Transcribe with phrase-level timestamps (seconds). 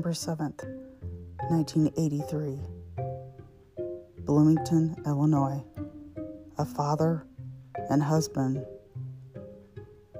[0.00, 0.64] September 7th,
[1.50, 2.58] 1983.
[4.24, 5.62] Bloomington, Illinois.
[6.56, 7.26] A father
[7.90, 8.64] and husband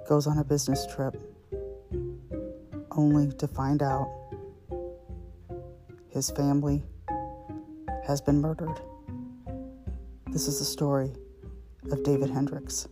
[0.06, 1.16] goes on a business trip
[2.90, 4.06] only to find out
[6.10, 6.82] his family
[8.06, 8.78] has been murdered.
[10.26, 11.14] This is the story
[11.90, 12.86] of David Hendricks.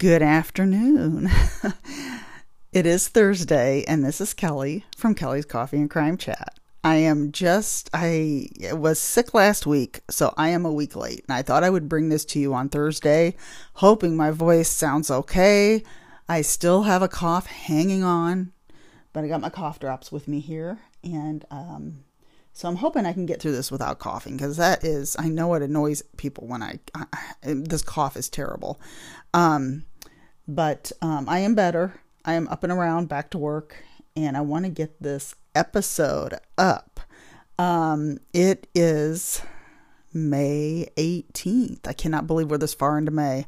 [0.00, 1.28] Good afternoon.
[2.72, 6.58] it is Thursday, and this is Kelli from Kelli's Coffee and Crime Chat.
[6.82, 11.22] I am just, I was sick last week, so I am a week late.
[11.28, 13.36] And I thought I would bring this to you on Thursday,
[13.74, 15.82] hoping my voice sounds okay.
[16.26, 18.52] I still have a cough hanging on,
[19.12, 20.78] but I got my cough drops with me here.
[21.04, 22.04] And um,
[22.54, 25.52] so I'm hoping I can get through this without coughing because that is, I know
[25.52, 27.04] it annoys people when I, I
[27.42, 28.80] this cough is terrible.
[29.34, 29.84] Um,
[30.54, 32.00] but um, I am better.
[32.24, 33.76] I am up and around, back to work,
[34.16, 37.00] and I want to get this episode up.
[37.58, 39.42] Um, it is
[40.12, 41.86] May 18th.
[41.86, 43.46] I cannot believe we're this far into May.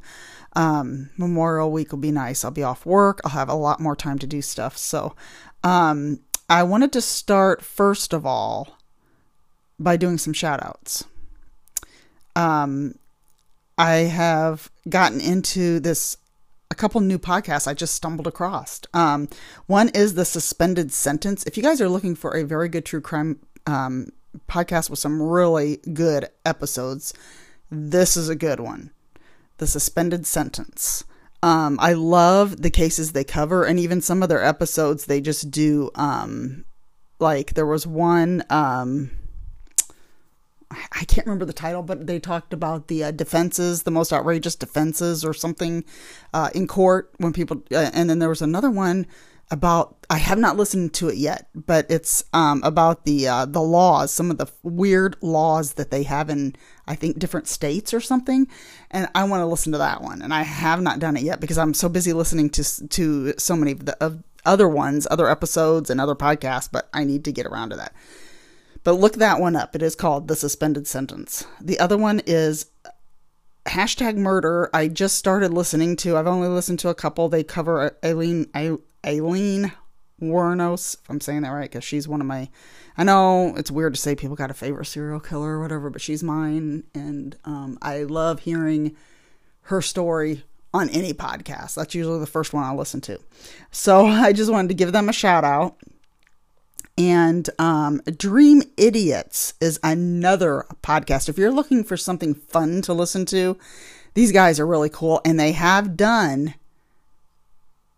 [0.55, 2.45] Um, Memorial Week will be nice.
[2.45, 3.19] I'll be off work.
[3.25, 4.77] I'll have a lot more time to do stuff.
[4.77, 5.13] So,
[5.63, 8.77] um, I wanted to start first of all
[9.77, 11.03] by doing some shout outs.
[12.35, 12.95] Um,
[13.77, 16.17] I have gotten into this
[16.73, 18.81] a couple new podcasts I just stumbled across.
[18.95, 19.29] Um,
[19.67, 21.43] one is the Suspended Sentence.
[21.45, 24.07] If you guys are looking for a very good true crime um,
[24.49, 27.13] podcast with some really good episodes,
[27.69, 28.89] this is a good one.
[29.59, 31.03] The Suspended Sentence.
[31.43, 35.51] Um, I love the cases they cover, and even some of their episodes they just
[35.51, 35.91] do.
[35.93, 36.65] Um,
[37.19, 38.43] like there was one.
[40.91, 44.55] I can't remember the title, but they talked about the uh, defenses, the most outrageous
[44.55, 45.83] defenses or something
[46.33, 49.07] uh, in court when people, uh, and then there was another one
[49.51, 53.61] about I have not listened to it yet, but it's um, about the uh, the
[53.61, 56.55] laws, some of the weird laws that they have in
[56.87, 58.47] I think different states or something,
[58.91, 61.39] and I want to listen to that one, and I have not done it yet
[61.39, 65.29] because I'm so busy listening to to so many of the of other ones, other
[65.29, 67.93] episodes, and other podcasts, but I need to get around to that.
[68.83, 69.75] But look that one up.
[69.75, 71.45] It is called The Suspended Sentence.
[71.61, 72.67] The other one is
[73.65, 74.69] hashtag murder.
[74.73, 76.17] I just started listening to.
[76.17, 77.29] I've only listened to a couple.
[77.29, 78.47] They cover Aileen
[79.05, 79.71] Aileen
[80.21, 82.49] Wuornos, if I'm saying that right, because she's one of my.
[82.97, 86.01] I know it's weird to say people got a favorite serial killer or whatever, but
[86.01, 88.95] she's mine, and um, I love hearing
[89.63, 91.75] her story on any podcast.
[91.75, 93.19] That's usually the first one I listen to.
[93.71, 95.77] So I just wanted to give them a shout out.
[96.97, 101.27] And um, Dream Idiots is another podcast.
[101.27, 103.57] If you're looking for something fun to listen to,
[104.13, 105.19] these guys are really cool.
[105.25, 106.53] And they have done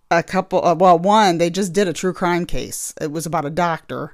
[0.10, 2.94] a couple, uh, well, one, they just did a true crime case.
[3.02, 4.14] It was about a doctor,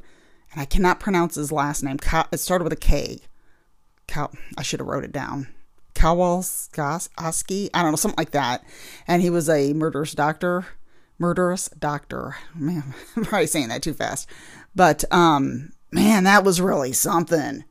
[0.52, 1.98] and I cannot pronounce his last name.
[2.32, 3.20] It started with a K.
[4.08, 5.48] Cal, I should have wrote it down.
[5.94, 8.64] Kowalski, I don't know, something like that.
[9.08, 10.66] And he was a murderous doctor.
[11.20, 12.36] Murderous doctor.
[12.56, 14.28] Man, I'm probably saying that too fast.
[14.76, 17.64] But um, man, that was really something.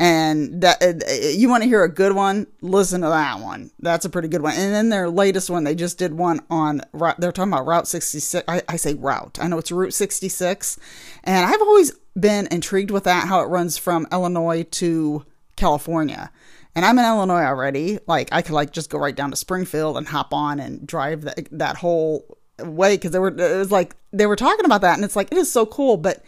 [0.00, 3.72] And that uh, you want to hear a good one, listen to that one.
[3.80, 4.52] That's a pretty good one.
[4.52, 6.82] And then their latest one, they just did one on.
[7.18, 8.44] They're talking about Route 66.
[8.46, 9.38] I, I say Route.
[9.40, 10.78] I know it's Route 66,
[11.24, 13.26] and I've always been intrigued with that.
[13.26, 15.24] How it runs from Illinois to
[15.56, 16.30] California
[16.78, 17.98] and I'm in Illinois already.
[18.06, 21.22] Like I could like just go right down to Springfield and hop on and drive
[21.22, 24.94] that that whole way because they were it was like they were talking about that
[24.94, 26.22] and it's like it is so cool, but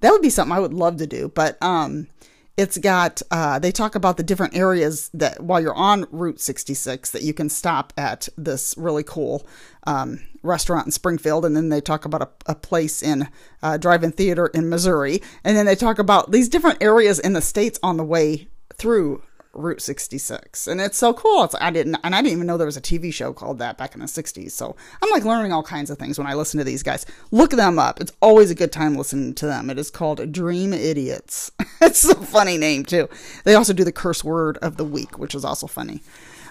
[0.00, 1.28] that would be something I would love to do.
[1.34, 2.08] But um,
[2.56, 7.10] it's got uh, they talk about the different areas that while you're on Route 66
[7.10, 9.46] that you can stop at this really cool
[9.86, 13.28] um, restaurant in Springfield, and then they talk about a, a place in
[13.62, 17.42] uh, drive-in theater in Missouri, and then they talk about these different areas in the
[17.42, 19.22] states on the way through
[19.56, 20.66] Route 66.
[20.66, 21.44] And it's so cool.
[21.44, 23.78] It's I didn't and I didn't even know there was a TV show called that
[23.78, 24.52] back in the 60s.
[24.52, 27.06] So I'm like learning all kinds of things when I listen to these guys.
[27.30, 28.00] Look them up.
[28.00, 29.70] It's always a good time listening to them.
[29.70, 31.50] It is called Dream Idiots.
[31.80, 33.08] it's a funny name too.
[33.44, 36.02] They also do the curse word of the week, which is also funny.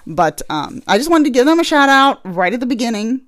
[0.07, 3.21] But um, I just wanted to give them a shout out right at the beginning.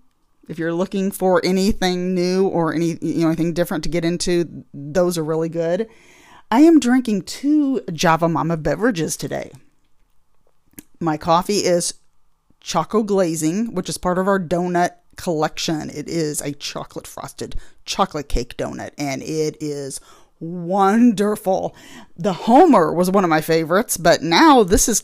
[0.47, 4.63] If you're looking for anything new or any you know anything different to get into,
[4.73, 5.89] those are really good.
[6.49, 9.51] I am drinking two Java Momma beverages today.
[10.99, 11.93] My coffee is
[12.59, 15.89] Choco Glazing, which is part of our donut collection.
[15.89, 17.55] It is a chocolate frosted
[17.85, 20.01] chocolate cake donut, and it is
[20.39, 21.75] wonderful.
[22.15, 25.03] The Homer was one of my favorites, but now this is,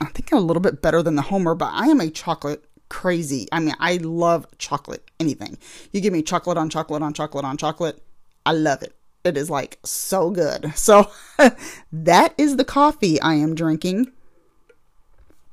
[0.00, 3.48] I think, a little bit better than the Homer, but I am a chocolate crazy.
[3.50, 5.58] I mean, I love chocolate, anything.
[5.92, 8.00] You give me chocolate on chocolate on chocolate on chocolate,
[8.44, 8.94] I love it.
[9.24, 10.72] It is like so good.
[10.76, 11.10] So
[11.92, 14.12] that is the coffee I am drinking.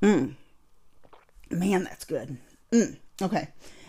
[0.03, 0.35] Mm.
[1.49, 2.37] Man, that's good.
[2.71, 2.97] Mm.
[3.21, 3.47] Okay.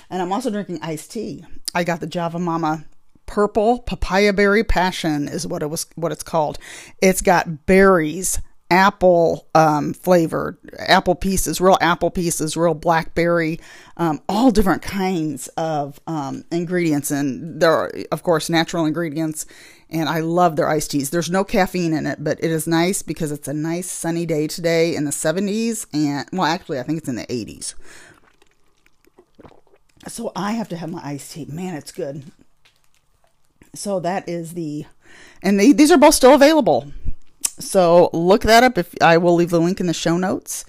[0.09, 1.45] And I'm also drinking iced tea.
[1.75, 2.85] I got the Java Momma
[3.27, 6.59] purple papaya berry passion is what it was what it's called.
[7.03, 8.41] It's got berries,
[8.71, 13.61] apple um, flavored apple pieces, real apple pieces, real blackberry,
[13.97, 19.47] um, all different kinds of um, ingredients, and there are of course natural ingredients.
[19.91, 21.11] And I love their iced teas.
[21.11, 24.49] There's no caffeine in it, but it is nice because it's a nice sunny day
[24.49, 27.75] today in the 70s, and well, actually, I think it's in the 80s.
[30.09, 31.47] So I have to have my iced tea.
[31.47, 32.25] Man, it's good.
[33.75, 34.87] So that is the,
[35.43, 36.93] and they, these are both still available.
[37.59, 38.79] So look that up.
[38.79, 40.65] If I will leave the link in the show notes.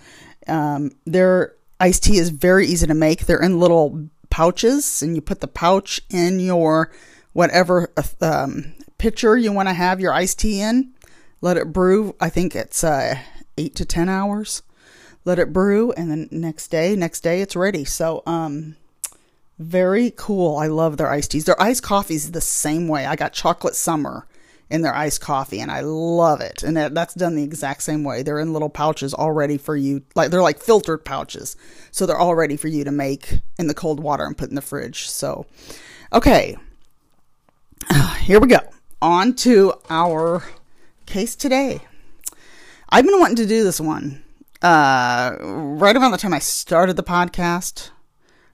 [0.48, 3.26] Um, their iced tea is very easy to make.
[3.26, 6.92] They're in little pouches, and you put the pouch in your
[7.34, 7.92] whatever
[8.22, 10.94] um, pitcher you want to have your iced tea in.
[11.42, 12.16] Let it brew.
[12.20, 13.16] I think it's uh,
[13.58, 14.62] eight to ten hours.
[15.26, 17.84] Let it brew, and then next day, next day it's ready.
[17.84, 18.76] So, um,
[19.58, 20.58] very cool.
[20.58, 21.46] I love their iced teas.
[21.46, 23.06] Their iced coffees the same way.
[23.06, 24.28] I got chocolate summer
[24.70, 26.64] in their iced coffee and I love it.
[26.64, 28.24] And that, that's done the exact same way.
[28.24, 30.04] They're in little pouches all ready for you.
[30.16, 31.56] Like they're like filtered pouches.
[31.92, 34.56] So they're all ready for you to make in the cold water and put in
[34.56, 35.10] the fridge.
[35.10, 35.46] So,
[36.12, 36.58] okay.
[38.22, 38.60] Here we go.
[39.02, 40.44] On to our
[41.06, 41.82] case today.
[42.90, 44.24] I've been wanting to do this one
[44.62, 47.92] uh, right around the time I started the podcast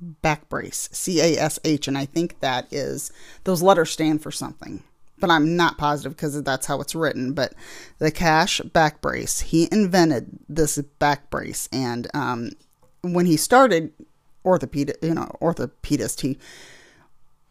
[0.00, 3.12] back brace, C A S H, and I think that is,
[3.44, 4.82] those letters stand for something
[5.20, 7.34] but I'm not positive because that's how it's written.
[7.34, 7.52] But
[7.98, 12.52] the cash back brace, he invented this back brace, and um,
[13.02, 13.92] when he started
[14.44, 16.38] orthopedic, you know, orthopedist, he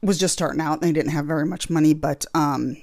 [0.02, 0.74] was just starting out.
[0.74, 2.78] and They didn't have very much money, but um,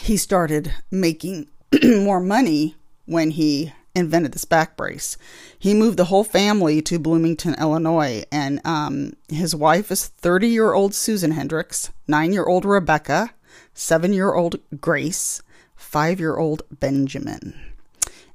[0.00, 1.48] he started making
[1.84, 5.16] more money when he invented this back brace.
[5.58, 10.74] He moved the whole family to Bloomington, Illinois, and um, his wife is 30 year
[10.74, 13.30] old Susan Hendricks, nine year old Rebecca,
[13.72, 15.42] seven year old Grace,
[15.74, 17.58] five year old Benjamin.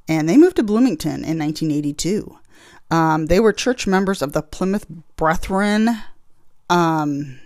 [0.07, 2.37] And they moved to Bloomington in 1982.
[2.91, 5.89] Um, they were church members of the Plymouth Brethren.
[6.69, 7.39] Um,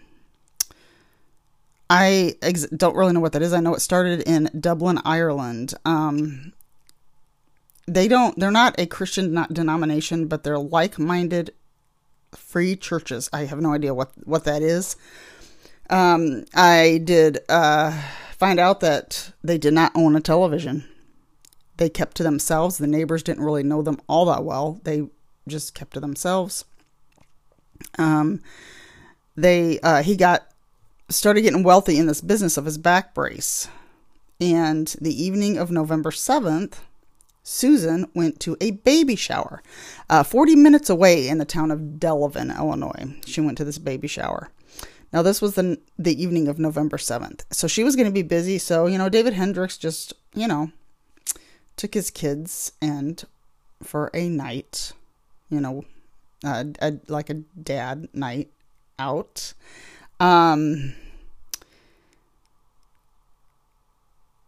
[1.89, 3.53] I ex- don't really know what that is.
[3.53, 5.75] I know it started in Dublin, Ireland.
[5.85, 6.53] Um,
[7.87, 8.37] they don't.
[8.39, 11.53] They're not a Christian denomination, but they're like-minded
[12.31, 13.29] free churches.
[13.31, 14.95] I have no idea what what that is.
[15.91, 18.01] Um, I did uh,
[18.35, 20.83] find out that they did not own a television.
[21.77, 22.79] They kept to themselves.
[22.79, 24.79] The neighbors didn't really know them all that well.
[24.83, 25.07] They
[25.47, 26.65] just kept to themselves.
[27.97, 28.41] Um,
[29.35, 30.47] they uh, he got
[31.09, 33.67] started getting wealthy in this business of his back brace.
[34.39, 36.79] And the evening of November 7th,
[37.43, 39.61] Susan went to a baby shower
[40.09, 43.15] uh, 40 minutes away in the town of Delavan, Illinois.
[43.25, 44.49] She went to this baby shower.
[45.13, 47.45] Now, this was the, the evening of November 7th.
[47.51, 48.57] So she was going to be busy.
[48.57, 50.71] So, you know, David Hendricks just, you know,
[51.77, 53.23] took his kids and
[53.81, 54.91] for a night,
[55.49, 55.85] you know,
[56.43, 58.49] a, a, like a dad night
[58.99, 59.53] out.
[60.19, 60.93] Um,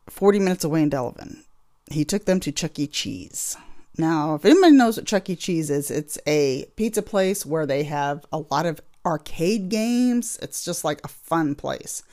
[0.09, 1.43] 40 minutes away in Delavan.
[1.89, 2.87] He took them to Chuck E.
[2.87, 3.57] Cheese.
[3.97, 5.35] Now, if anybody knows what Chuck E.
[5.35, 10.37] Cheese is, it's a pizza place where they have a lot of arcade games.
[10.41, 12.03] It's just like a fun place.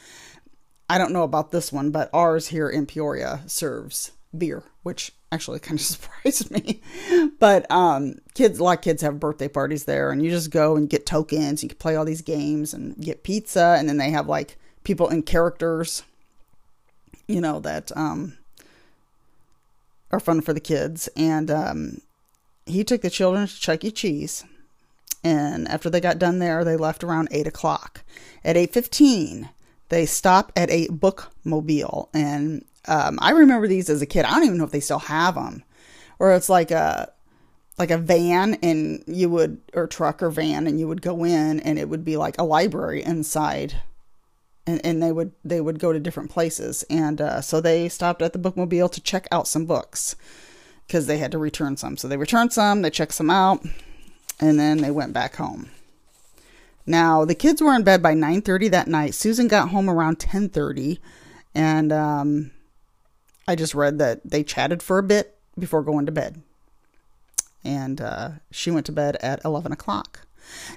[0.89, 5.59] I don't know about this one, but ours here in Peoria serves beer, which actually
[5.59, 6.81] kind of surprised me.
[7.39, 10.77] but um, kids, a lot of kids have birthday parties there, and you just go
[10.77, 11.63] and get tokens.
[11.63, 15.09] You can play all these games and get pizza, and then they have like people
[15.09, 16.03] in characters,
[17.27, 18.39] you know, that um,
[20.11, 21.09] are fun for the kids.
[21.17, 22.01] And um,
[22.67, 23.91] he took the children to Chuck E.
[23.91, 24.45] Cheese,
[25.23, 28.05] and after they got done there, they left around eight o'clock.
[28.45, 29.51] At eight fifteen,
[29.89, 34.25] they stop at a bookmobile, and um, I remember these as a kid.
[34.25, 35.63] I don't even know if they still have them,
[36.19, 37.13] or it's like a
[37.79, 41.61] like a van and you would or truck or van and you would go in
[41.61, 43.83] and it would be like a library inside.
[44.67, 46.85] And, and they would they would go to different places.
[46.89, 50.17] And uh, so they stopped at the bookmobile to check out some books
[50.87, 51.97] because they had to return some.
[51.97, 53.65] So they returned some they checked some out
[54.41, 55.71] and then they went back home.
[56.87, 59.15] Now the kids were in bed by 9.30 that night.
[59.15, 60.99] Susan got home around 10.30
[61.55, 62.51] and um,
[63.47, 66.43] I just read that they chatted for a bit before going to bed.
[67.63, 70.27] And uh, she went to bed at 11 o'clock.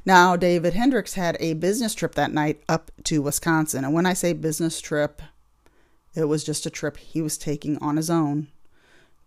[0.05, 3.83] Now, David Hendricks had a business trip that night up to Wisconsin.
[3.83, 5.21] And when I say business trip,
[6.15, 8.47] it was just a trip he was taking on his own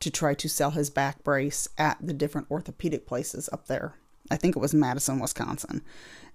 [0.01, 3.95] to try to sell his back brace at the different orthopedic places up there.
[4.31, 5.83] I think it was Madison, Wisconsin.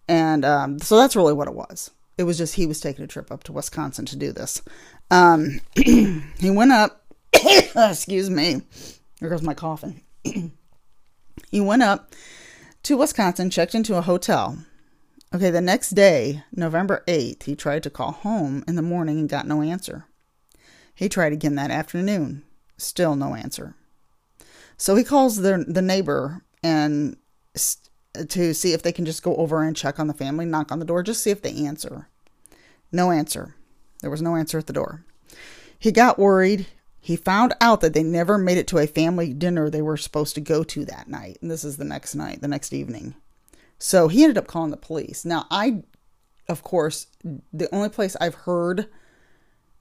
[0.07, 1.89] And um, so that's really what it was.
[2.17, 4.61] It was just he was taking a trip up to Wisconsin to do this.
[5.11, 7.05] Um, he went up.
[7.75, 8.61] excuse me.
[9.19, 10.01] Here goes my coughing.
[11.51, 12.13] he went up
[12.83, 14.57] to Wisconsin, checked into a hotel.
[15.33, 19.27] Okay, the next day, November 8th, he tried to call home in the morning and
[19.27, 20.05] got no answer.
[20.93, 22.43] He tried again that afternoon.
[22.77, 23.75] Still no answer.
[24.77, 27.17] So he calls the the neighbor and
[28.29, 30.79] to see if they can just go over and check on the family, knock on
[30.79, 32.07] the door, just see if they answer.
[32.91, 33.55] No answer.
[34.01, 35.03] There was no answer at the door.
[35.77, 36.67] He got worried.
[36.99, 40.35] He found out that they never made it to a family dinner they were supposed
[40.35, 41.37] to go to that night.
[41.41, 43.15] And this is the next night, the next evening.
[43.77, 45.25] So he ended up calling the police.
[45.25, 45.83] Now, I,
[46.47, 48.87] of course, the only place I've heard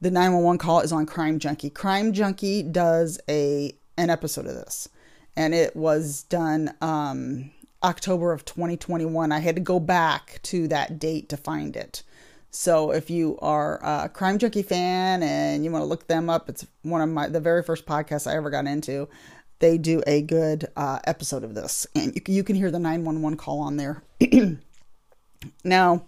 [0.00, 1.70] the 911 call is on Crime Junkie.
[1.70, 4.88] Crime Junkie does a an episode of this,
[5.36, 7.50] and it was done um,
[7.84, 9.30] October of 2021.
[9.30, 12.02] I had to go back to that date to find it.
[12.50, 16.48] So if you are a Crime Junkie fan and you want to look them up,
[16.48, 19.08] it's one of my the very first podcasts I ever got into.
[19.58, 23.36] They do a good uh, episode of this, and you, you can hear the 911
[23.38, 24.02] call on there.
[25.64, 26.04] now,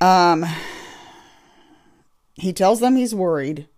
[0.00, 0.44] um,
[2.34, 3.68] he tells them he's worried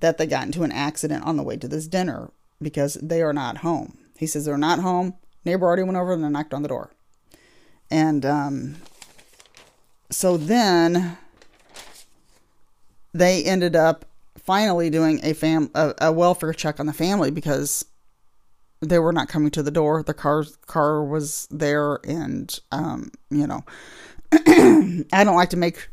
[0.00, 2.30] that they got into an accident on the way to this dinner
[2.60, 3.98] because they are not home.
[4.18, 5.14] He says they're not home.
[5.44, 6.90] Neighbor already went over and knocked on the door.
[7.90, 8.76] And um,
[10.10, 11.18] so then
[13.12, 14.04] they ended up
[14.44, 17.84] finally doing a fam a, a, welfare check on the family because
[18.80, 20.02] they were not coming to the door.
[20.02, 23.64] The car car was there, and um, you know,
[24.32, 25.88] I don't like to make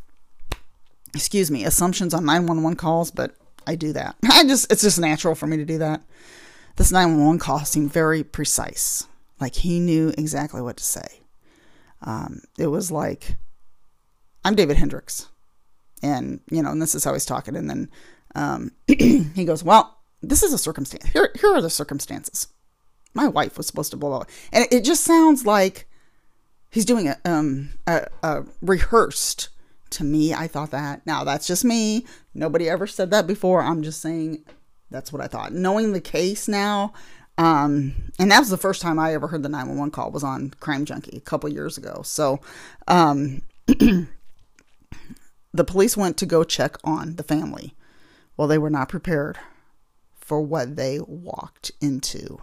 [1.14, 3.36] excuse me assumptions on nine one one calls, but
[3.68, 4.16] I do that.
[4.32, 6.02] I just it's just natural for me to do that.
[6.76, 9.08] This nine one one call seemed very precise.
[9.42, 11.22] Like he knew exactly what to say.
[12.04, 13.36] Um, it was like,
[14.46, 15.28] I'm David Hendricks.
[16.04, 17.56] And, you know, and this is how he's talking.
[17.56, 17.90] And then
[18.36, 21.06] um, he goes, Well, this is a circumstance.
[21.08, 22.48] Here, here are the circumstances.
[23.14, 24.30] My wife was supposed to blow out.
[24.54, 25.88] And it just sounds like
[26.70, 29.50] he's doing a, um, a, a rehearsed
[29.92, 30.34] to me.
[30.34, 31.06] I thought that.
[31.06, 32.06] Now, that's just me.
[32.34, 33.62] Nobody ever said that before.
[33.62, 34.46] I'm just saying
[34.90, 35.52] that's what I thought.
[35.52, 36.94] Knowing the case now,
[37.42, 40.52] um, and that was the first time I ever heard the 911 call was on
[40.60, 42.04] Crime Junkie a couple years ago.
[42.04, 42.40] So,
[42.88, 44.08] um, the
[45.66, 47.74] police went to go check on the family.
[48.38, 49.40] Well, they were not prepared
[50.14, 52.40] for what they walked into.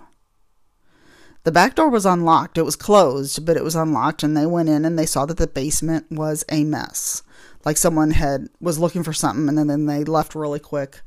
[1.45, 2.59] The back door was unlocked.
[2.59, 5.37] It was closed, but it was unlocked and they went in and they saw that
[5.37, 7.23] the basement was a mess.
[7.65, 11.03] Like someone had was looking for something and then, then they left really quick.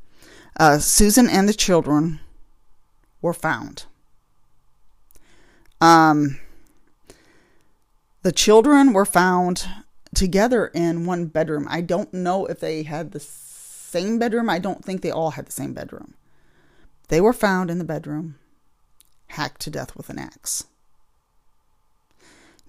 [0.57, 2.21] Uh, Susan and the children
[3.21, 3.85] were found.
[5.79, 6.39] Um,
[8.23, 9.67] the children were found
[10.13, 11.67] together in one bedroom.
[11.69, 14.49] I don't know if they had the same bedroom.
[14.49, 16.13] I don't think they all had the same bedroom.
[17.07, 18.35] They were found in the bedroom,
[19.27, 20.65] hacked to death with an axe.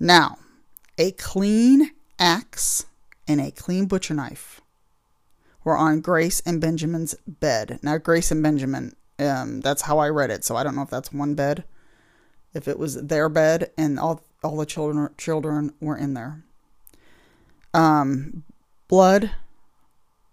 [0.01, 0.39] Now,
[0.99, 2.87] a clean axe
[3.29, 4.61] and a clean butcher knife
[5.65, 7.79] were on Grace and Benjamin's bed.
[7.83, 8.97] Now, Grace and Benjamin,
[9.29, 10.45] um, that's how I read it.
[10.45, 11.65] So I don't know if that's one bed,
[12.55, 16.43] if it was their bed, and all all the children children were in there.
[17.75, 18.45] Um,
[18.89, 19.31] blood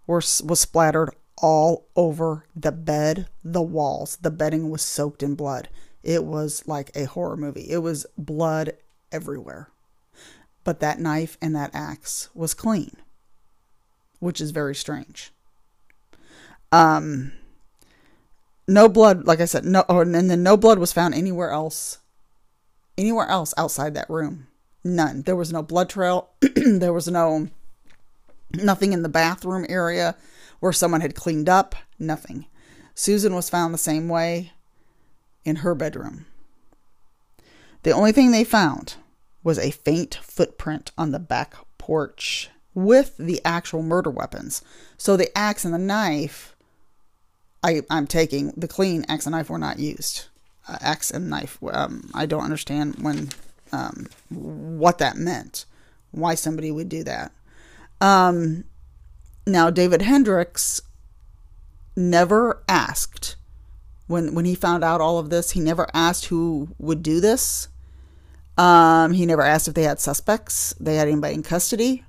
[0.06, 4.18] was was splattered all over the bed, the walls.
[4.20, 5.68] The bedding was soaked in blood.
[6.02, 7.70] It was like a horror movie.
[7.70, 8.74] It was blood
[9.12, 9.68] everywhere.
[10.64, 12.96] But that knife and that axe was clean,
[14.18, 15.32] which is very strange.
[16.72, 17.32] Um,
[18.70, 21.98] no blood, like I said, no, and then no blood was found anywhere else,
[22.96, 24.46] anywhere else outside that room.
[24.84, 25.22] None.
[25.22, 26.30] There was no blood trail.
[26.40, 27.48] there was no
[28.54, 30.16] nothing in the bathroom area
[30.60, 31.74] where someone had cleaned up.
[31.98, 32.46] Nothing.
[32.94, 34.52] Susan was found the same way
[35.44, 36.26] in her bedroom.
[37.82, 38.94] The only thing they found
[39.42, 44.62] was a faint footprint on the back porch with the actual murder weapons.
[44.96, 46.54] So the axe and the knife,
[47.62, 50.26] I, I'm taking the clean axe and knife were not used.
[50.68, 51.58] Uh, axe and knife.
[51.72, 53.30] Um, I don't understand when
[53.72, 55.64] um, what that meant,
[56.10, 57.32] why somebody would do that.
[58.00, 58.64] Um,
[59.46, 60.80] now, David Hendricks
[61.96, 63.36] never asked
[64.06, 65.50] when when he found out all of this.
[65.50, 67.68] He never asked who would do this.
[68.56, 72.04] Um, he never asked if they had suspects, they had anybody in custody.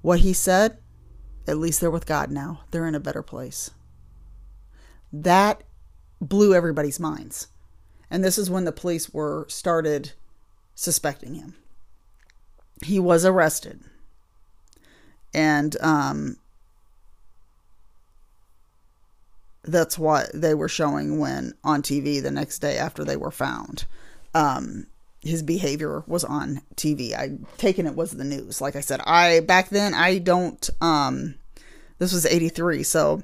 [0.00, 0.78] What he said,
[1.46, 2.60] at least they're with God now.
[2.70, 3.70] They're in a better place.
[5.12, 5.62] That
[6.20, 7.48] blew everybody's minds.
[8.10, 10.12] And this is when the police were started
[10.74, 11.54] suspecting him.
[12.82, 13.80] He was arrested.
[15.34, 16.36] And um,
[19.62, 23.86] that's what they were showing when on TV the next day after they were found.
[24.34, 24.86] Um,
[25.20, 27.14] his behavior was on TV.
[27.14, 28.60] I taken it was the news.
[28.60, 31.36] Like I said, I back then I don't um
[31.98, 33.22] this was 83, so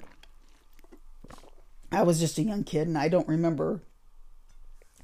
[1.90, 3.80] I was just a young kid and I don't remember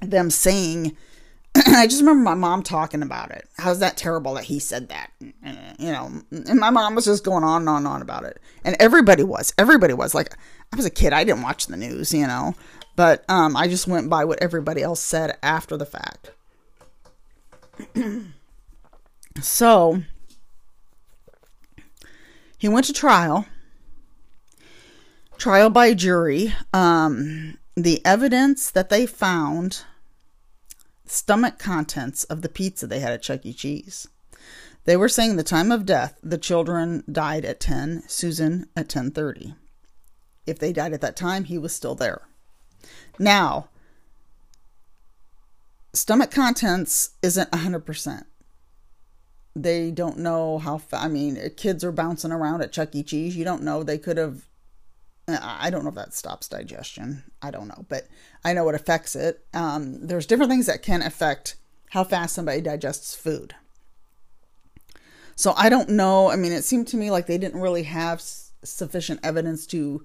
[0.01, 0.95] them saying
[1.67, 3.47] I just remember my mom talking about it.
[3.57, 5.11] How's that terrible that he said that?
[5.19, 8.41] You know, and my mom was just going on and on and on about it.
[8.65, 9.53] And everybody was.
[9.57, 10.13] Everybody was.
[10.13, 10.35] Like,
[10.73, 11.13] I was a kid.
[11.13, 12.55] I didn't watch the news, you know.
[12.97, 16.31] But um, I just went by what everybody else said after the fact.
[19.41, 20.01] so,
[22.57, 23.45] he went to trial.
[25.37, 26.53] Trial by jury.
[26.73, 29.83] Um, the evidence that they found
[31.05, 33.53] stomach contents of the pizza they had at Chuck E.
[33.53, 34.07] Cheese.
[34.85, 39.55] They were saying the time of death, the children died at 10, Susan at 10:30.
[40.45, 42.21] If they died at that time, he was still there.
[43.17, 43.69] Now,
[45.93, 48.25] stomach contents isn't 100%.
[49.55, 53.01] They don't know how fa- I mean, kids are bouncing around at Chuck E.
[53.03, 53.35] Cheese.
[53.35, 54.47] You don't know they could have
[55.27, 57.23] I don't know if that stops digestion.
[57.41, 58.07] I don't know, but
[58.43, 59.43] I know it affects it.
[59.53, 61.55] Um, there's different things that can affect
[61.89, 63.55] how fast somebody digests food.
[65.35, 66.29] So I don't know.
[66.29, 70.03] I mean, it seemed to me like they didn't really have s- sufficient evidence to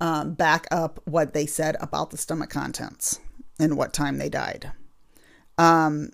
[0.00, 3.20] um, back up what they said about the stomach contents
[3.58, 4.72] and what time they died.
[5.58, 6.10] Um,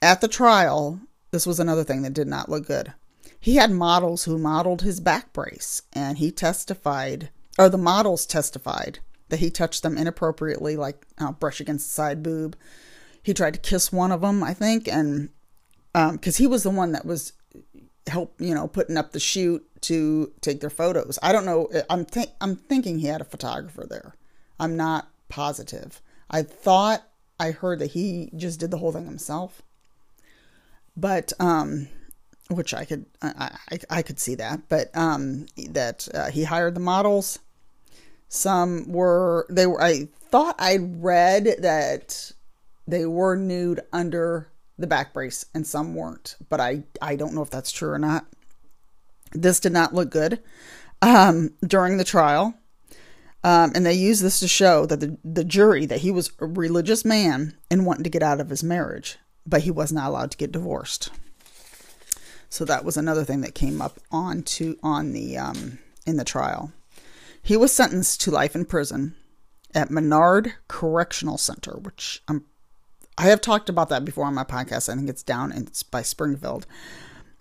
[0.00, 2.92] at the trial, this was another thing that did not look good.
[3.40, 8.98] He had models who modeled his back brace, and he testified or the models testified
[9.28, 12.56] that he touched them inappropriately, like uh, brush against the side boob.
[13.22, 15.30] He tried to kiss one of them, I think, and
[15.92, 17.32] because um, he was the one that was
[18.06, 21.18] help, you know, putting up the shoot to take their photos.
[21.22, 21.68] I don't know.
[21.88, 24.14] I'm th- I'm thinking he had a photographer there.
[24.58, 26.00] I'm not positive.
[26.30, 27.02] I thought
[27.38, 29.62] I heard that he just did the whole thing himself,
[30.96, 31.88] but um,
[32.48, 36.74] which I could I, I, I could see that, but um, that uh, he hired
[36.74, 37.38] the models.
[38.28, 42.32] Some were they were I thought I read that
[42.86, 47.42] they were nude under the back brace and some weren't, but I I don't know
[47.42, 48.26] if that's true or not.
[49.32, 50.40] This did not look good
[51.00, 52.54] um, during the trial.
[53.44, 56.46] Um, and they used this to show that the, the jury that he was a
[56.46, 60.30] religious man and wanting to get out of his marriage, but he was not allowed
[60.30, 61.10] to get divorced.
[62.52, 66.24] So that was another thing that came up on to on the um, in the
[66.24, 66.70] trial.
[67.42, 69.14] He was sentenced to life in prison
[69.74, 72.44] at Menard Correctional Center, which I'm
[73.16, 74.90] I have talked about that before on my podcast.
[74.90, 76.66] I think it's down by Springfield.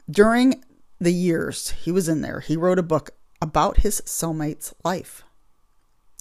[0.10, 0.64] During
[0.98, 3.10] the years he was in there, he wrote a book
[3.42, 5.24] about his cellmate's life.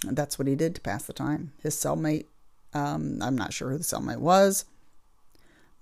[0.05, 1.53] And that's what he did to pass the time.
[1.63, 2.27] His cellmate,
[2.75, 4.65] um, I'm not sure who the cellmate was,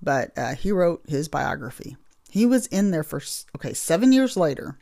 [0.03, 1.97] but uh, he wrote his biography.
[2.31, 3.21] He was in there for,
[3.57, 4.77] okay, seven years later.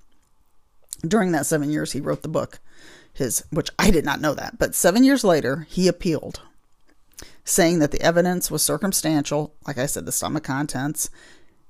[1.07, 2.59] during that seven years, he wrote the book,
[3.13, 6.41] his, which I did not know that, but seven years later, he appealed,
[7.45, 9.55] saying that the evidence was circumstantial.
[9.67, 11.11] Like I said, the stomach contents.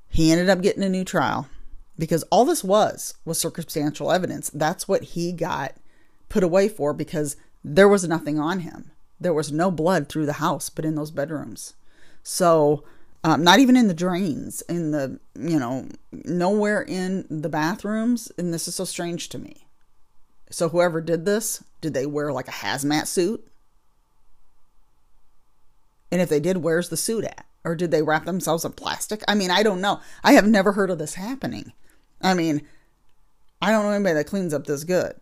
[0.08, 1.48] He ended up getting a new trial
[1.98, 4.50] because all this was was circumstantial evidence.
[4.54, 5.74] That's what he got
[6.28, 8.92] put away for because there was nothing on him.
[9.20, 11.74] There was no blood through the house, but in those bedrooms.
[12.22, 12.84] So,
[13.26, 18.30] um, not even in the drains, in the, you know, nowhere in the bathrooms.
[18.38, 19.66] And this is so strange to me.
[20.48, 23.44] So, whoever did this, did they wear like a hazmat suit?
[26.12, 27.46] And if they did, where's the suit at?
[27.64, 29.24] Or did they wrap themselves in plastic?
[29.26, 29.98] I mean, I don't know.
[30.22, 31.72] I have never heard of this happening.
[32.22, 32.62] I mean,
[33.60, 35.14] I don't know anybody that cleans up this good.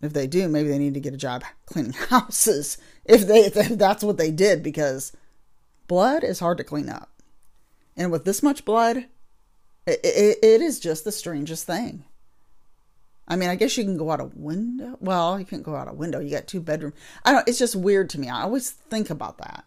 [0.00, 2.78] If they do, maybe they need to get a job cleaning houses.
[3.04, 5.12] If they if that's what they did, because
[5.90, 7.10] blood is hard to clean up,
[7.96, 9.06] and with this much blood,
[9.88, 12.04] it, it, it is just the strangest thing.
[13.26, 14.96] I mean, I guess you can go out a window.
[15.00, 16.20] Well, you can't go out a window.
[16.20, 16.92] You got two bedroom.
[17.24, 17.48] I don't.
[17.48, 18.28] It's just weird to me.
[18.28, 19.64] I always think about that.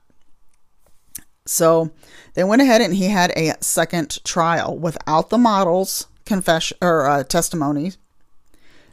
[1.46, 1.92] So
[2.36, 7.24] they went ahead and he had a second trial without the models confession or uh,
[7.26, 7.98] testimonies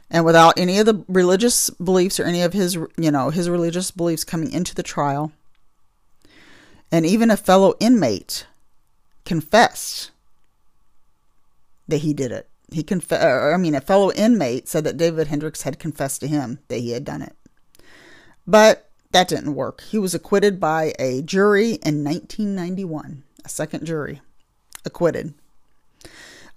[0.09, 3.89] and without any of the religious beliefs or any of his you know his religious
[3.89, 5.31] beliefs coming into the trial
[6.91, 8.45] and even a fellow inmate
[9.25, 10.11] confessed
[11.87, 15.63] that he did it he conf- i mean a fellow inmate said that david hendricks
[15.63, 17.35] had confessed to him that he had done it
[18.47, 24.21] but that didn't work he was acquitted by a jury in 1991 a second jury
[24.85, 25.33] acquitted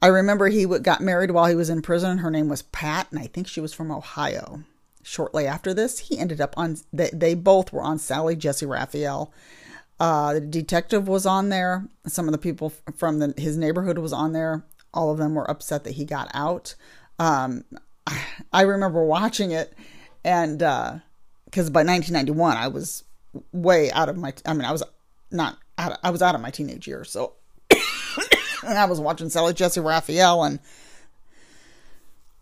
[0.05, 2.18] I remember he got married while he was in prison.
[2.18, 4.62] Her name was Pat, and I think she was from Ohio.
[5.03, 6.77] Shortly after this, he ended up on.
[6.92, 9.33] They, they both were on Sally Jessy Raphael.
[10.01, 11.87] Uh, the detective was on there.
[12.07, 14.65] Some of the people from the, his neighborhood was on there.
[14.93, 16.75] All of them were upset that he got out.
[17.19, 17.65] Um,
[18.53, 19.73] I remember watching it,
[20.25, 23.05] and because uh, by 1991 I was
[23.53, 24.33] way out of my.
[24.45, 24.83] I mean, I was
[25.31, 25.99] not out.
[26.03, 27.35] I was out of my teenage years, so
[28.63, 30.59] I was watching Sally Jessy Raphael, and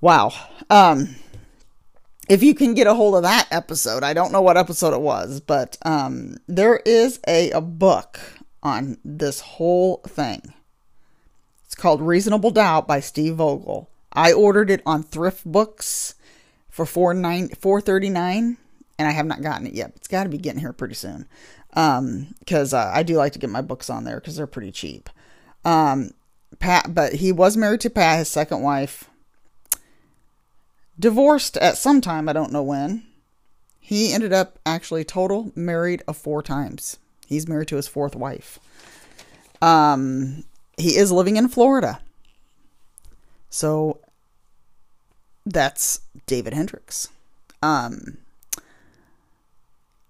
[0.01, 0.33] wow.
[0.71, 1.17] Um,
[2.29, 5.01] if you can get a hold of that episode, I don't know what episode it
[5.01, 8.21] was, but um, there is a, a book
[8.63, 10.55] on this whole thing.
[11.65, 13.89] It's called Reasonable Doubt by Steve Vogel.
[14.13, 16.15] I ordered it on Thrift Books
[16.69, 18.59] for four nine four thirty nine,
[18.99, 19.93] and I have not gotten it yet.
[19.97, 21.27] It's got to be getting here pretty soon,
[21.71, 24.71] because um, uh, I do like to get my books on there because they're pretty
[24.71, 25.09] cheap.
[25.65, 26.13] Um,
[26.59, 29.09] Pat, but he was married to Pat, his second wife.
[30.99, 33.05] Divorced at some time, I don't know when.
[33.81, 36.99] He ended up actually total married a four times.
[37.27, 38.59] He's married to his fourth wife.
[39.61, 40.45] Um,
[40.77, 42.01] he is living in Florida.
[43.51, 44.01] So
[45.45, 47.09] that's David Hendricks.
[47.63, 48.19] Um,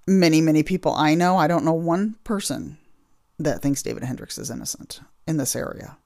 [0.06, 2.78] many, many people I know, I don't know one person
[3.38, 5.96] that thinks David Hendricks is innocent in this area.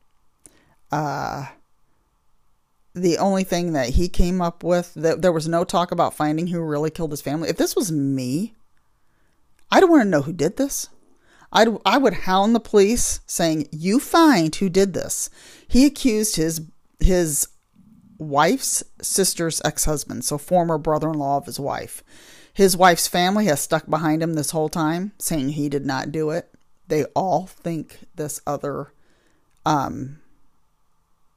[0.90, 1.46] Uh,
[2.96, 6.46] the only thing that he came up with that there was no talk about finding
[6.46, 7.50] who really killed his family.
[7.50, 8.54] If this was me,
[9.70, 10.88] I'd want to know who did this.
[11.52, 15.28] I'd I would hound the police saying, "You find who did this."
[15.68, 16.62] He accused his
[16.98, 17.48] his
[18.18, 22.02] wife's sister's ex-husband, so former brother-in-law of his wife.
[22.54, 26.30] His wife's family has stuck behind him this whole time, saying he did not do
[26.30, 26.50] it.
[26.88, 28.94] They all think this other
[29.66, 30.20] um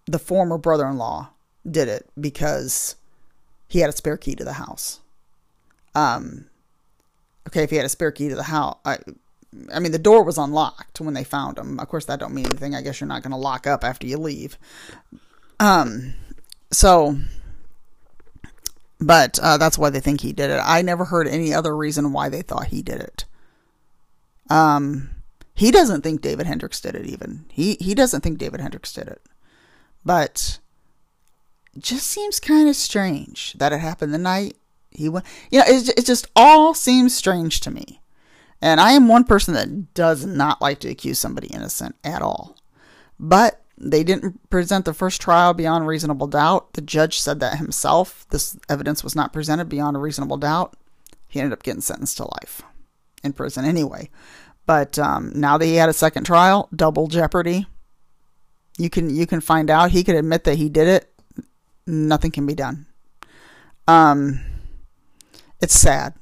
[0.06, 1.32] the former brother in law
[1.71, 2.95] did it because
[3.67, 4.99] he had a spare key to the house.
[5.95, 6.45] Um,
[7.47, 8.97] okay, if he had a spare key to the house, I,
[9.73, 11.79] I mean, the door was unlocked when they found him.
[11.79, 12.75] Of course, that don't mean anything.
[12.75, 14.58] I guess you're not going to lock up after you leave.
[15.60, 16.13] Um,
[16.71, 17.17] so,
[18.99, 20.62] but uh, that's why they think he did it.
[20.63, 23.25] I never heard any other reason why they thought he did it.
[24.49, 25.10] Um,
[25.53, 27.05] he doesn't think David Hendricks did it.
[27.05, 29.21] Even he he doesn't think David Hendricks did it.
[30.05, 30.60] But
[31.80, 34.56] just seems kind of strange that it happened the night
[34.92, 35.26] he went.
[35.52, 38.02] You know, it, it just all seems strange to me.
[38.62, 42.58] And I am one person that does not like to accuse somebody innocent at all.
[43.20, 46.74] But they didn't present the first trial beyond reasonable doubt.
[46.74, 48.26] The judge said that himself.
[48.30, 50.76] This evidence was not presented beyond a reasonable doubt.
[51.28, 52.62] He ended up getting sentenced to life
[53.24, 54.10] in prison anyway.
[54.65, 57.68] But um, now that he had a second trial, double jeopardy.
[58.78, 59.92] You can you can find out.
[59.92, 61.09] He could admit that he did it.
[61.89, 62.86] Nothing can be done.
[63.88, 64.41] Um,
[65.60, 66.13] it's sad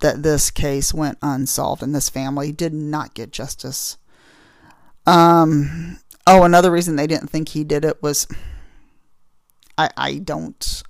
[0.00, 3.96] that this case went unsolved and this family did not get justice.
[5.06, 8.26] Um, oh, another reason they didn't think he did it was
[9.78, 10.82] I I don't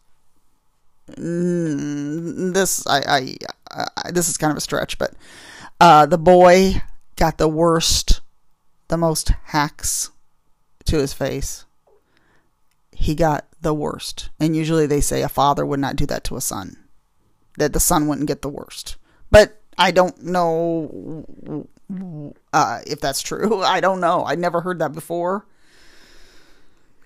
[1.13, 3.37] mm, this I,
[3.71, 5.13] I, I, this is kind of a stretch, but
[5.81, 6.83] uh, the boy
[7.15, 8.21] got the worst,
[8.89, 10.11] the most hacks
[10.87, 11.65] to his face.
[12.93, 16.37] He got the worst, and usually they say a father would not do that to
[16.37, 16.77] a son,
[17.59, 18.97] that the son wouldn't get the worst.
[19.31, 21.67] But I don't know
[22.53, 23.63] uh, if that's true.
[23.63, 24.25] I don't know.
[24.25, 25.47] I never heard that before.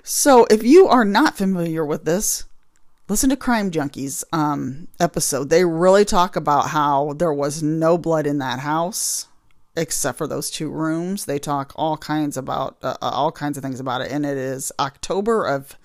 [0.02, 2.44] So if you are not familiar with this,
[3.08, 5.48] listen to Crime Junkies um, episode.
[5.48, 9.28] They really talk about how there was no blood in that house
[9.76, 11.24] except for those two rooms.
[11.24, 14.36] They talk all kinds about uh, uh all kinds of things about it, and it
[14.36, 15.78] is October of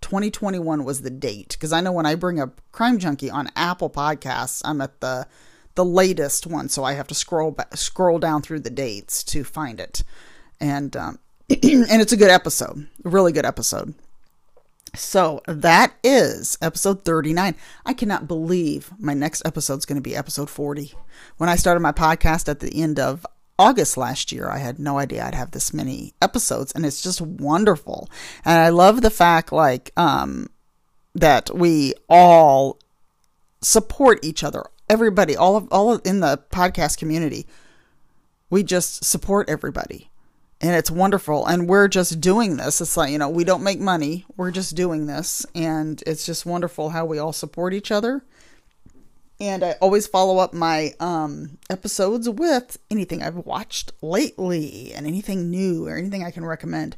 [0.00, 3.90] 2021 was the date because I know when I bring up Crime Junkie on Apple
[3.90, 5.26] Podcasts, I'm at the
[5.74, 9.78] the latest one, so I have to scroll scroll down through the dates to find
[9.78, 10.02] it,
[10.60, 11.18] and um,
[11.50, 13.94] and it's a good episode, a really good episode.
[14.94, 17.54] So that is episode 39.
[17.84, 20.94] I cannot believe my next episode is going to be episode 40.
[21.36, 23.26] When I started my podcast at the end of
[23.58, 27.20] August last year, I had no idea I'd have this many episodes, and it's just
[27.20, 28.10] wonderful.
[28.44, 30.50] And I love the fact, like, um,
[31.14, 32.78] that we all
[33.62, 34.64] support each other.
[34.88, 37.46] Everybody, all of all of, in the podcast community,
[38.50, 40.10] we just support everybody.
[40.60, 41.46] And it's wonderful.
[41.46, 42.80] And we're just doing this.
[42.80, 44.26] It's like you know we don't make money.
[44.36, 45.46] We're just doing this.
[45.54, 48.22] And it's just wonderful how we all support each other
[49.40, 55.50] and i always follow up my um, episodes with anything i've watched lately and anything
[55.50, 56.96] new or anything i can recommend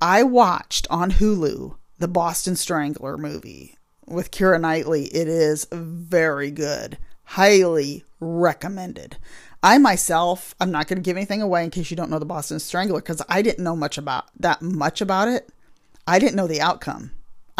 [0.00, 6.98] i watched on hulu the boston strangler movie with keira knightley it is very good
[7.24, 9.16] highly recommended
[9.62, 12.24] I myself, I'm not going to give anything away in case you don't know the
[12.24, 15.50] Boston Strangler because I didn't know much about that much about it.
[16.06, 17.10] I didn't know the outcome.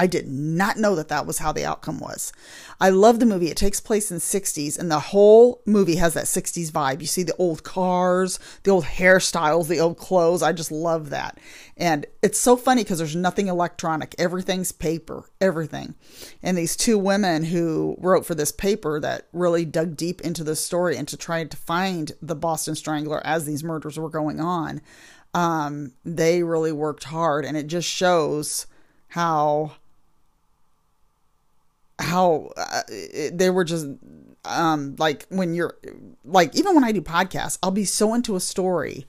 [0.00, 2.32] I did not know that that was how the outcome was.
[2.80, 3.50] I love the movie.
[3.50, 7.02] It takes place in 60s and the whole movie has that 60s vibe.
[7.02, 10.42] You see the old cars, the old hairstyles, the old clothes.
[10.42, 11.36] I just love that.
[11.76, 14.14] And it's so funny because there's nothing electronic.
[14.18, 15.94] Everything's paper, everything.
[16.42, 20.56] And these two women who wrote for this paper that really dug deep into the
[20.56, 24.80] story and to try to find the Boston Strangler as these murders were going on,
[25.34, 27.44] um, they really worked hard.
[27.44, 28.66] And it just shows
[29.08, 29.72] how
[32.00, 32.82] how uh,
[33.32, 33.86] they were just
[34.44, 35.76] um like when you're
[36.24, 39.06] like even when I do podcasts, I'll be so into a story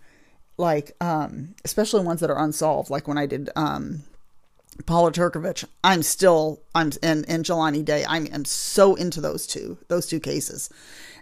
[0.57, 4.03] like um especially ones that are unsolved like when I did um
[4.85, 8.05] Paula Turkovich, I'm still I'm and and Jelani Day.
[8.07, 10.69] I'm I'm so into those two those two cases.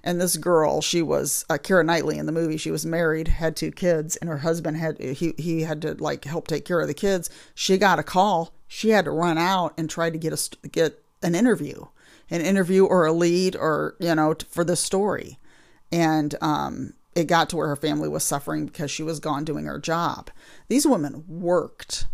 [0.01, 2.55] And this girl, she was uh, Keira Knightley in the movie.
[2.55, 6.25] She was married, had two kids, and her husband had he he had to like
[6.25, 7.29] help take care of the kids.
[7.53, 8.53] She got a call.
[8.67, 11.85] She had to run out and try to get a get an interview,
[12.29, 15.39] an interview or a lead or, you know, for the story.
[15.91, 19.65] And um, it got to where her family was suffering because she was gone doing
[19.65, 20.29] her job.
[20.67, 22.05] These women worked.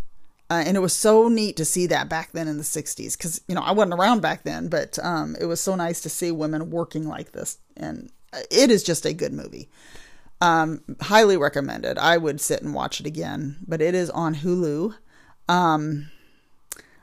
[0.48, 3.40] Uh, and it was so neat to see that back then in the 60s because,
[3.48, 6.30] you know, I wasn't around back then, but um, it was so nice to see
[6.30, 7.58] women working like this.
[7.76, 8.10] And
[8.50, 9.68] it is just a good movie.
[10.40, 11.98] Um, highly recommended.
[11.98, 14.94] I would sit and watch it again, but it is on Hulu.
[15.48, 16.10] Um,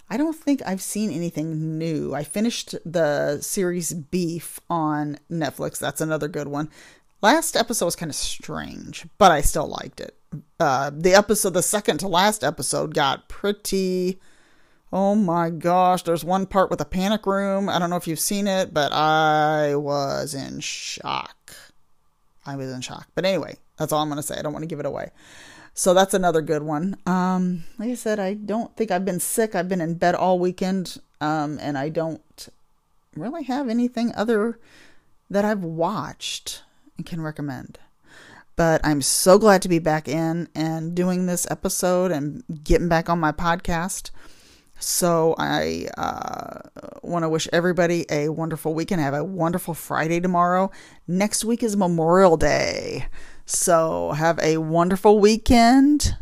[0.09, 2.13] I don't think I've seen anything new.
[2.13, 5.79] I finished the series Beef on Netflix.
[5.79, 6.69] That's another good one.
[7.21, 10.17] Last episode was kind of strange, but I still liked it.
[10.59, 14.19] Uh, the episode, the second to last episode, got pretty.
[14.91, 17.69] Oh my gosh, there's one part with a panic room.
[17.69, 21.55] I don't know if you've seen it, but I was in shock.
[22.45, 23.07] I was in shock.
[23.15, 24.37] But anyway, that's all I'm going to say.
[24.37, 25.09] I don't want to give it away.
[25.73, 26.97] So that's another good one.
[27.05, 29.55] Um, like I said, I don't think I've been sick.
[29.55, 32.49] I've been in bed all weekend, um, and I don't
[33.15, 34.59] really have anything other
[35.29, 36.63] that I've watched
[36.97, 37.79] and can recommend.
[38.55, 43.09] But I'm so glad to be back in and doing this episode and getting back
[43.09, 44.11] on my podcast.
[44.79, 46.59] So I uh,
[47.01, 49.01] want to wish everybody a wonderful weekend.
[49.01, 50.69] Have a wonderful Friday tomorrow.
[51.07, 53.07] Next week is Memorial Day.
[53.45, 56.15] So have a wonderful weekend.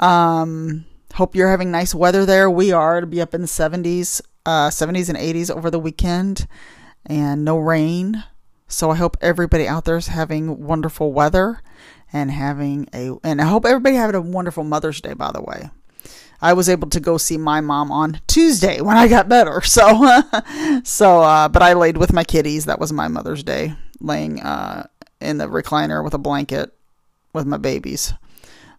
[0.00, 2.50] Um, hope you're having nice weather there.
[2.50, 6.46] We are to be up in the 70s, uh, 70s and 80s over the weekend,
[7.06, 8.24] and no rain.
[8.66, 11.62] So I hope everybody out there is having wonderful weather
[12.12, 15.14] and having a, and I hope everybody having a wonderful Mother's Day.
[15.14, 15.70] By the way,
[16.40, 19.60] I was able to go see my mom on Tuesday when I got better.
[19.64, 20.22] So,
[20.84, 22.66] so, uh, but I laid with my kitties.
[22.66, 24.86] That was my Mother's Day, laying uh,
[25.20, 26.72] in the recliner with a blanket
[27.32, 28.14] with my babies.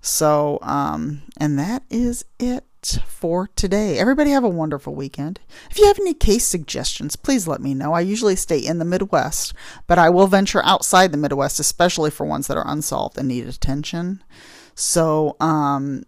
[0.02, 2.63] So, um, and that is it
[3.06, 3.99] for today.
[3.99, 5.39] Everybody have a wonderful weekend.
[5.69, 7.93] If you have any case suggestions, please let me know.
[7.93, 9.54] I usually stay in the Midwest,
[9.88, 13.47] but I will venture outside the Midwest, especially for ones that are unsolved and need
[13.47, 14.23] attention.
[14.75, 16.04] So, um,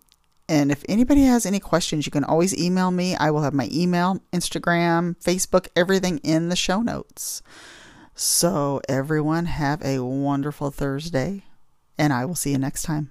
[0.47, 3.15] and if anybody has any questions, you can always email me.
[3.15, 7.41] I will have my email, Instagram, Facebook, everything in the show notes.
[8.23, 11.41] So, everyone, have a wonderful Thursday,
[11.97, 13.09] and I will see you next time.